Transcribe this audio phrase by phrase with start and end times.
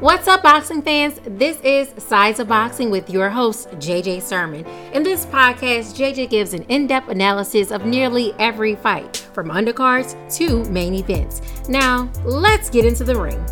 [0.00, 1.20] What's up, boxing fans?
[1.26, 4.64] This is Sides of Boxing with your host, JJ Sermon.
[4.94, 10.16] In this podcast, JJ gives an in depth analysis of nearly every fight, from undercards
[10.36, 11.42] to main events.
[11.68, 13.44] Now, let's get into the ring.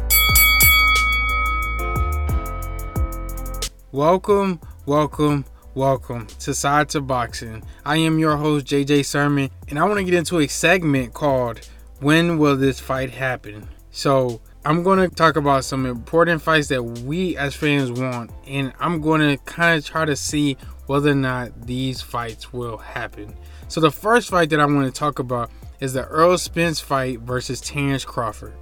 [3.92, 5.44] Welcome, welcome,
[5.74, 7.62] welcome to Sides of Boxing.
[7.84, 11.60] I am your host, JJ Sermon, and I want to get into a segment called
[12.00, 13.68] When Will This Fight Happen?
[13.90, 18.72] So, I'm going to talk about some important fights that we as fans want, and
[18.80, 20.56] I'm going to kind of try to see
[20.86, 23.34] whether or not these fights will happen.
[23.68, 25.50] So, the first fight that I want to talk about
[25.80, 28.54] is the Errol Spence fight versus Terrence Crawford.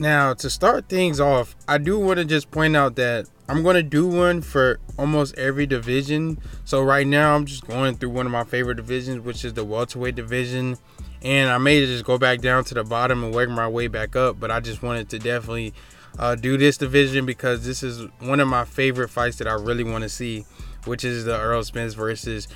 [0.00, 3.74] Now, to start things off, I do want to just point out that I'm going
[3.74, 6.38] to do one for almost every division.
[6.64, 9.64] So right now I'm just going through one of my favorite divisions, which is the
[9.64, 10.78] welterweight division.
[11.22, 14.14] And I may just go back down to the bottom and work my way back
[14.14, 15.74] up, but I just wanted to definitely
[16.16, 19.82] uh, do this division because this is one of my favorite fights that I really
[19.82, 20.46] want to see,
[20.84, 22.46] which is the Errol Spence versus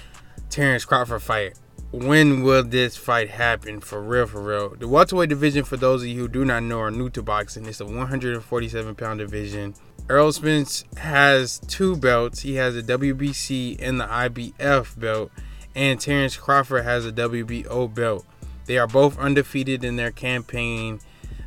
[0.48, 1.58] Terrence Crawford fight.
[1.90, 4.28] When will this fight happen for real?
[4.28, 7.10] For real, the welterweight division, for those of you who do not know, are new
[7.10, 7.66] to boxing.
[7.66, 9.74] It's a 147 pound division.
[10.10, 12.40] Errol Spence has two belts.
[12.40, 15.30] He has a WBC and the IBF belt,
[15.74, 18.26] and Terrence Crawford has a WBO belt.
[18.66, 21.00] They are both undefeated in their campaign.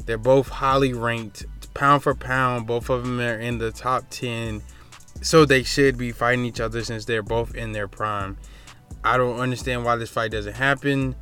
[0.06, 2.66] They're both highly ranked, pound for pound.
[2.66, 4.64] Both of them are in the top 10.
[5.22, 8.38] So they should be fighting each other since they're both in their prime.
[9.04, 11.16] I don't understand why this fight doesn't happen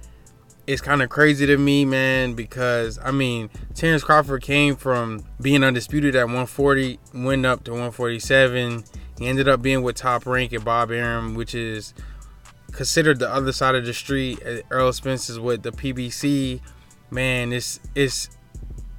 [0.67, 5.63] it's kind of crazy to me, man, because I mean, Terrence Crawford came from being
[5.63, 8.83] undisputed at 140, went up to 147.
[9.19, 11.93] He ended up being with top rank at Bob Arum, which is
[12.71, 14.39] considered the other side of the street.
[14.45, 16.61] Uh, Errol Spence is with the PBC.
[17.11, 18.29] Man, it's it's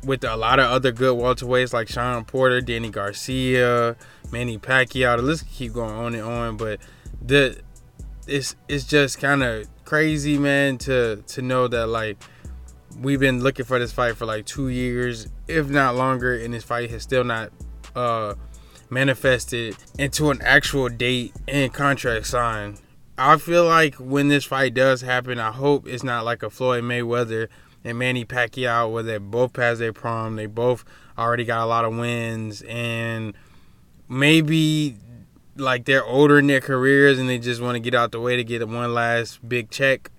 [0.04, 3.96] with a lot of other good welterweights like Shawn Porter, Danny Garcia,
[4.30, 5.16] Manny Pacquiao.
[5.16, 6.80] The list keep going on and on, but
[7.20, 7.60] the
[8.26, 12.18] it's it's just kind of crazy, man, to to know that like
[13.00, 16.64] we've been looking for this fight for like two years, if not longer, and this
[16.64, 17.50] fight has still not
[17.94, 18.34] uh
[18.90, 22.80] manifested into an actual date and contract signed.
[23.18, 26.84] I feel like when this fight does happen, I hope it's not like a Floyd
[26.84, 27.48] Mayweather
[27.82, 30.84] and Manny Pacquiao where they both passed their prom, they both
[31.16, 33.32] already got a lot of wins, and
[34.08, 34.96] maybe
[35.56, 38.36] like they're older in their careers and they just want to get out the way
[38.36, 40.10] to get one last big check.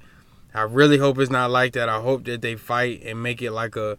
[0.53, 1.89] I really hope it's not like that.
[1.89, 3.97] I hope that they fight and make it like a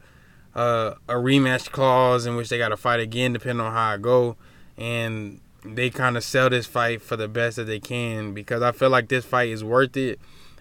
[0.54, 3.96] a, a rematch clause in which they got to fight again, depending on how I
[3.96, 4.36] go,
[4.76, 8.72] and they kind of sell this fight for the best that they can because I
[8.72, 10.18] feel like this fight is worth it.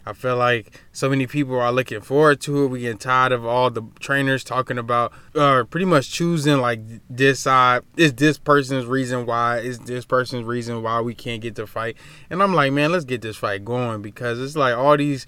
[0.08, 2.68] I feel like so many people are looking forward to it.
[2.68, 6.80] We get tired of all the trainers talking about, or uh, pretty much choosing like
[7.10, 11.56] this side is this person's reason why is this person's reason why we can't get
[11.56, 11.98] the fight.
[12.30, 15.26] And I'm like, man, let's get this fight going because it's like all these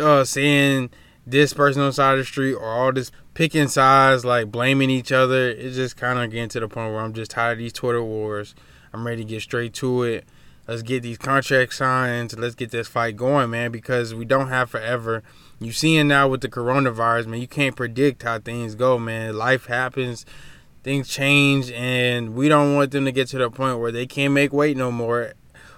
[0.00, 0.90] uh, saying
[1.26, 5.10] this person on side of the street or all this picking sides, like blaming each
[5.10, 5.50] other.
[5.50, 8.02] It's just kind of getting to the point where I'm just tired of these Twitter
[8.02, 8.54] wars.
[8.92, 10.24] I'm ready to get straight to it.
[10.66, 12.38] Let's get these contract signs.
[12.38, 15.22] Let's get this fight going, man, because we don't have forever.
[15.60, 19.36] You seeing now with the coronavirus, man, you can't predict how things go, man.
[19.36, 20.24] Life happens,
[20.82, 24.32] things change, and we don't want them to get to the point where they can't
[24.32, 25.34] make weight no more,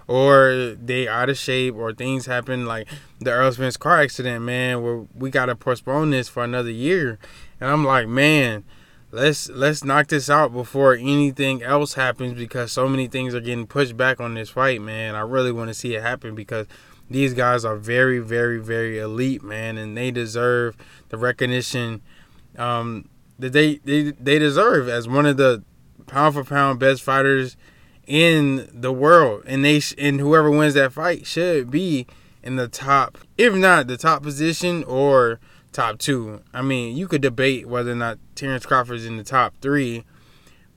[0.06, 2.86] or they out of shape, or things happen like
[3.18, 7.18] the Errol Spence car accident, man, where we gotta postpone this for another year.
[7.60, 8.62] And I'm like, man,
[9.10, 13.66] let's let's knock this out before anything else happens because so many things are getting
[13.66, 15.14] pushed back on this fight, man.
[15.14, 16.66] I really want to see it happen because
[17.08, 20.76] these guys are very, very, very elite, man, and they deserve
[21.08, 22.02] the recognition
[22.58, 23.08] um,
[23.38, 25.62] that they, they they deserve as one of the
[26.06, 27.56] pound for pound best fighters
[28.06, 29.42] in the world.
[29.46, 32.06] And they and whoever wins that fight should be
[32.42, 35.40] in the top, if not the top position or
[35.76, 36.40] top two.
[36.54, 40.04] I mean, you could debate whether or not Terrence Crawford's in the top three,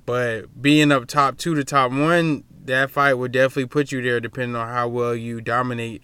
[0.06, 4.20] but being up top two to top one, that fight would definitely put you there,
[4.20, 6.04] depending on how well you dominate.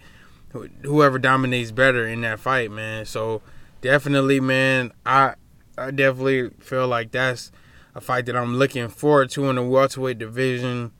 [0.82, 3.04] Whoever dominates better in that fight, man.
[3.04, 3.42] So
[3.82, 5.34] definitely, man, I
[5.76, 7.52] I definitely feel like that's
[7.94, 10.92] a fight that I'm looking forward to in the welterweight division.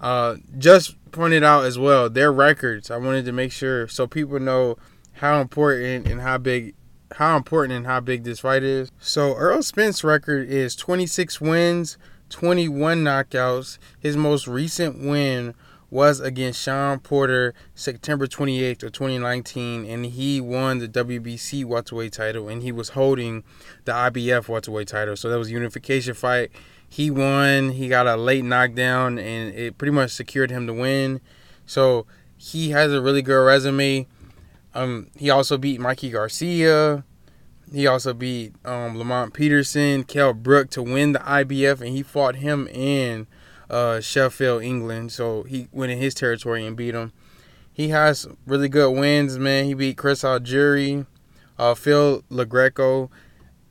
[0.00, 2.90] Uh, just pointed out as well their records.
[2.90, 4.76] I wanted to make sure so people know
[5.12, 6.74] how important and how big
[7.16, 8.90] how important and how big this fight is.
[9.00, 11.98] So Errol Spence record is 26 wins,
[12.30, 13.78] 21 knockouts.
[13.98, 15.54] His most recent win
[15.90, 22.48] was against Shawn Porter September 28th of 2019, and he won the WBC welterweight title,
[22.48, 23.44] and he was holding
[23.84, 25.16] the IBF welterweight title.
[25.16, 26.50] So that was unification fight.
[26.88, 27.72] He won.
[27.72, 31.20] He got a late knockdown, and it pretty much secured him the win.
[31.66, 32.06] So
[32.38, 34.06] he has a really good resume.
[34.74, 37.04] Um, he also beat Mikey Garcia.
[37.72, 42.36] He also beat um, Lamont Peterson, Kell Brook to win the IBF, and he fought
[42.36, 43.26] him in
[43.70, 45.12] uh, Sheffield, England.
[45.12, 47.12] So he went in his territory and beat him.
[47.72, 49.64] He has really good wins, man.
[49.64, 51.06] He beat Chris Algieri,
[51.58, 53.10] uh, Phil Lo Greco.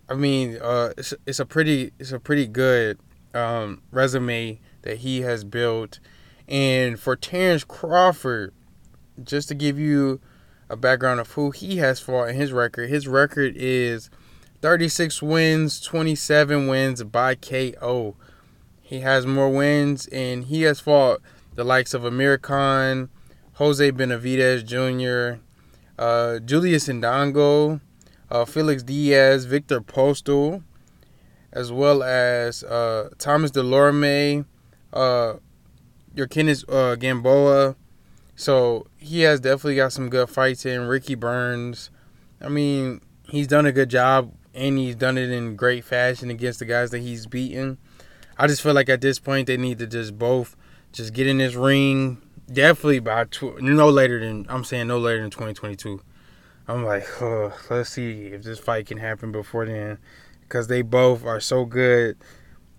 [0.10, 2.98] I mean, uh, it's, it's a pretty it's a pretty good
[3.36, 6.00] um, resume that he has built.
[6.48, 8.54] And for Terrence Crawford,
[9.24, 10.20] just to give you
[10.72, 14.10] a background of who he has fought in his record, his record is
[14.62, 18.16] 36 wins, 27 wins by KO.
[18.82, 21.22] He has more wins, and he has fought
[21.56, 23.10] the likes of Amir Khan,
[23.56, 25.42] Jose Benavidez Jr.,
[26.00, 27.82] uh, Julius Indongo,
[28.30, 30.64] uh, Felix Diaz, Viktor Postol,
[31.52, 34.46] as well as uh, Thomas Dulorme,
[34.94, 35.34] uh,
[36.16, 37.76] Yordenis uh, Gamboa.
[38.36, 40.88] So he has definitely got some good fights in.
[40.88, 41.90] Ricky Burns.
[42.42, 46.60] I mean, he's done a good job, and he's done it in great fashion against
[46.60, 47.78] the guys that he's beaten.
[48.38, 50.56] I just feel like at this point they need to just both
[50.92, 52.22] just get in this ring.
[52.52, 56.02] Definitely by tw- no later than I'm saying no later than 2022.
[56.68, 60.00] I'm like, oh, let's see if this fight can happen before then,
[60.42, 62.18] because they both are so good.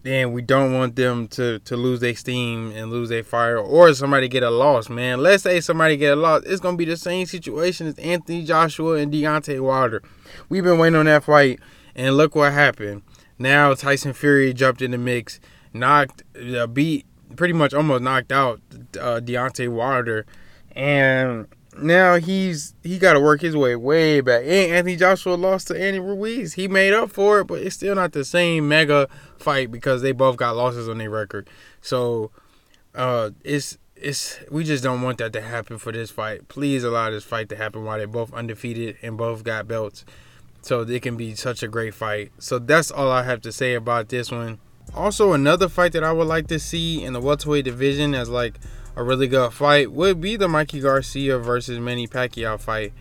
[0.04, 3.94] And we don't want them to, to lose their steam and lose their fire, or
[3.94, 5.20] somebody get a loss, man.
[5.20, 8.96] Let's say somebody get a loss, it's gonna be the same situation as Anthony Joshua
[8.96, 10.02] and Deontay Wilder.
[10.48, 11.60] We've been waiting on that fight,
[11.94, 13.02] and look what happened.
[13.38, 15.38] Now Tyson Fury jumped in the mix,
[15.72, 17.06] knocked, uh, beat,
[17.36, 18.60] pretty much almost knocked out
[19.00, 20.26] uh, Deontay Wilder,
[20.74, 21.46] and
[21.78, 24.42] now he's he got to work his way way back.
[24.42, 26.54] And Anthony Joshua lost to Andy Ruiz.
[26.54, 29.08] He made up for it, but it's still not the same mega
[29.42, 31.48] fight because they both got losses on their record.
[31.80, 32.30] So
[32.94, 36.48] uh, it's it's we just don't want that to happen for this fight.
[36.48, 40.04] Please allow this fight to happen while they're both undefeated and both got belts
[40.62, 42.32] so it can be such a great fight.
[42.38, 44.58] So that's all I have to say about this one.
[44.94, 48.58] Also, another fight that I would like to see in the welterweight division as like
[48.96, 52.92] a really good fight would be the Mikey Garcia versus Manny Pacquiao fight.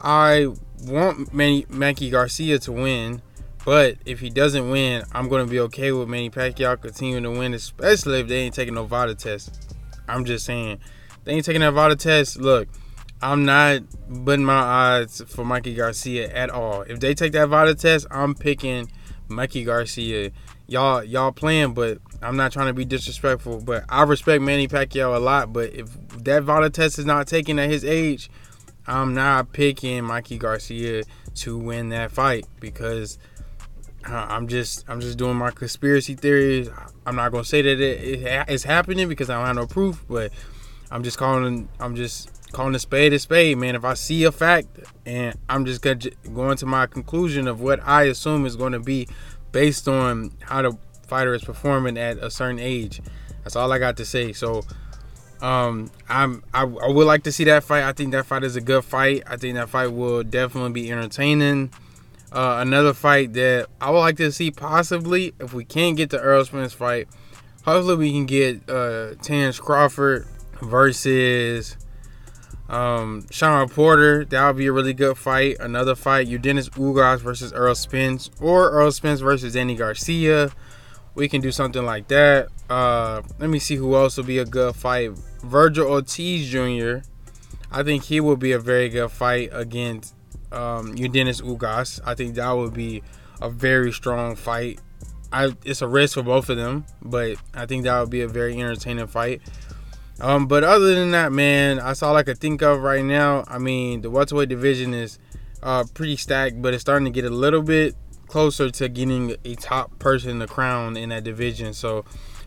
[0.00, 0.48] I
[0.84, 3.22] want Manny Mikey Garcia to win,
[3.66, 7.52] but if he doesn't win, I'm gonna be okay with Manny Pacquiao continuing to win,
[7.52, 9.74] especially if they ain't taking no VADA test.
[10.08, 10.78] I'm just saying,
[11.24, 12.38] they ain't taking that VADA test.
[12.38, 12.68] Look,
[13.20, 13.82] I'm not
[14.24, 16.82] putting my odds for Mikey Garcia at all.
[16.82, 18.88] If they take that VADA test, I'm picking
[19.26, 20.30] Mikey Garcia.
[20.68, 23.62] Y'all, y'all playing, but I'm not trying to be disrespectful.
[23.62, 25.52] But I respect Manny Pacquiao a lot.
[25.52, 25.88] But if
[26.22, 28.30] that VADA test is not taken at his age,
[28.86, 31.02] I'm not picking Mikey Garcia
[31.34, 33.18] to win that fight because
[34.08, 36.68] I'm just I'm just doing my conspiracy theories.
[37.04, 40.32] I'm not gonna say that it, it's happening because I don't have no proof, but
[40.90, 43.74] I'm just calling I'm just calling a spade a spade, man.
[43.74, 44.68] If I see a fact
[45.04, 49.08] and I'm just going to my conclusion of what I assume is going to be
[49.52, 53.00] based on how the fighter is performing at a certain age.
[53.42, 54.32] That's all I got to say.
[54.32, 54.62] So
[55.42, 57.82] um I'm I, I would like to see that fight.
[57.82, 59.22] I think that fight is a good fight.
[59.26, 61.72] I think that fight will definitely be entertaining.
[62.32, 66.18] Uh, another fight that I would like to see possibly if we can't get the
[66.20, 67.08] Errol Spence fight,
[67.64, 70.26] hopefully we can get uh Terrence Crawford
[70.60, 71.76] versus
[72.68, 75.56] um, Shawn Porter, that would be a really good fight.
[75.60, 80.50] Another fight, Dennis Ugas versus Errol Spence, or Errol Spence versus Danny Garcia.
[81.14, 82.48] We can do something like that.
[82.68, 85.12] Uh, let me see who else will be a good fight.
[85.42, 87.08] Vergil Ortiz Jr.
[87.70, 90.14] I think he will be a very good fight against
[90.52, 92.00] um, Dennis Ugas.
[92.04, 93.02] I think that would be
[93.40, 94.80] a very strong fight.
[95.32, 98.28] I, it's a risk for both of them, but I think that would be a
[98.28, 99.42] very entertaining fight.
[100.20, 103.44] Um, but other than that, man, that's all I could think of right now.
[103.48, 105.18] I mean, the welterweight division is
[105.62, 107.94] uh, pretty stacked, but it's starting to get a little bit
[108.26, 111.74] closer to getting a top person the crown in that division.
[111.74, 112.04] So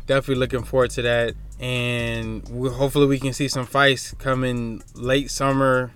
[0.07, 1.35] definitely looking forward to that.
[1.59, 5.91] And we, hopefully we can see some fights coming late summer,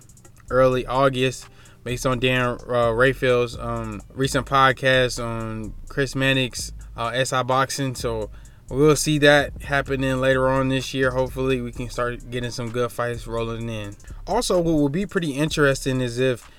[0.50, 1.48] early August,
[1.84, 7.96] based on Dan uh, Rafael's um, recent podcast on Chris Mannix uh, SI Boxing.
[7.96, 8.30] So
[8.70, 11.12] we'll see that happening later on this year.
[11.12, 13.96] Hopefully, we can start getting some good fights rolling in.
[14.28, 16.50] Also, what will be pretty interesting is if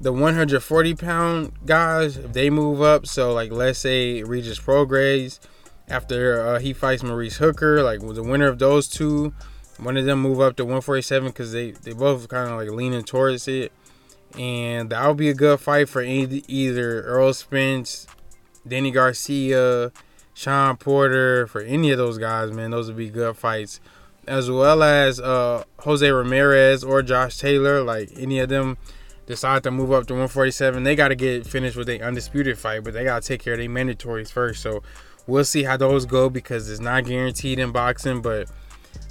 [0.00, 5.38] the 140 pound guys, if they move up, so like let's say Regis Prograis,
[5.88, 9.32] after uh, he fights Maurice Hooker, like was the winner of those two
[9.78, 13.02] one of them move up to 147 because they they both kind of like leaning
[13.02, 13.72] towards it,
[14.38, 18.06] and that would be a good fight for any, either Errol Spence,
[18.66, 19.92] Danny Garcia,
[20.32, 22.50] Shawn Porter, for any of those guys.
[22.50, 23.80] Man, those would be good fights,
[24.26, 27.82] as well as uh, Jose Ramirez or Josh Taylor.
[27.82, 28.76] Like any of them
[29.26, 32.84] decide to move up to 147, they got to get finished with a undisputed fight,
[32.84, 34.62] but they got to take care of their mandatories first.
[34.62, 34.82] So
[35.26, 38.48] we'll see how those go because it's not guaranteed in boxing, but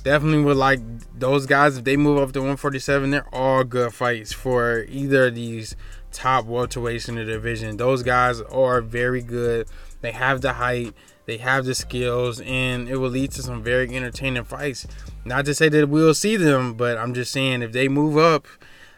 [0.04, 0.80] definitely would like
[1.18, 3.10] those guys if they move up to 147.
[3.10, 5.75] They're all good fights for either of these
[6.12, 7.78] top welterweights in the division.
[7.78, 9.68] Those guys are very good.
[10.02, 10.94] They have the height,
[11.25, 14.86] they have the skills, and it will lead to some very entertaining fights.
[15.25, 18.46] Not to say that we'll see them, but I'm just saying if they move up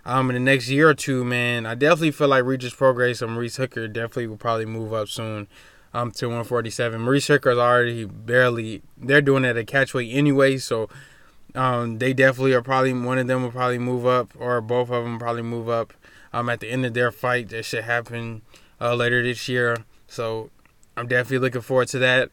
[0.04, 3.34] um, in the next year or two, man, I definitely feel like Regis Prograis and
[3.34, 5.48] Maurice Hooker definitely will probably move up soon
[5.96, 7.00] um, to 147.
[7.00, 8.82] Maurice Hooker is already barely.
[8.98, 10.90] They're doing it at catchweight anyway, so
[11.56, 15.06] um, they definitely are probably one of them will probably move up, or both of
[15.06, 15.94] them probably move up
[16.34, 17.48] um, at the end of their fight.
[17.50, 18.42] That should happen
[18.82, 19.86] uh, later this year.
[20.06, 20.50] So
[20.98, 22.30] I'm definitely looking forward to that.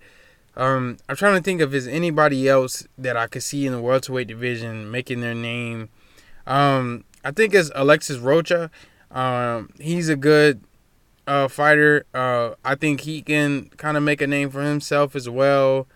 [0.57, 3.81] Um, I'm trying to think if there's anybody else that I could see in the
[3.81, 5.89] welterweight division making their name.
[6.49, 8.73] Um, I think it's Alexis Rocha.
[9.13, 10.65] Um, he's a good
[11.27, 12.05] uh, fighter.
[12.15, 15.87] Uh, I think he can kind of make a name for himself as well.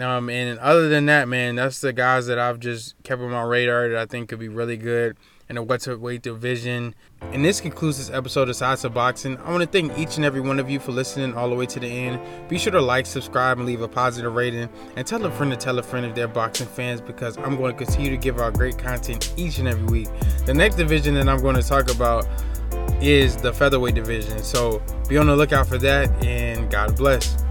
[0.00, 3.42] Um, and other than that, man, that's the guys that I've just kept on my
[3.42, 5.16] radar that I think could be really good
[5.48, 6.94] in the welterweight division.
[7.20, 9.36] And this concludes this episode of Sides of Boxing.
[9.38, 11.66] I want to thank each and every one of you for listening all the way
[11.66, 12.20] to the end.
[12.48, 14.68] Be sure to like, subscribe, and leave a positive rating.
[14.96, 17.76] And tell a friend to tell a friend if they're boxing fans because I'm going
[17.76, 20.08] to continue to give out great content each and every week.
[20.46, 22.26] The next division that I'm going to talk about
[23.06, 24.38] is the featherweight division.
[24.38, 27.43] So be on the lookout for that, and God bless.